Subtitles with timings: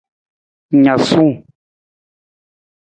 [0.83, 1.33] Naasung.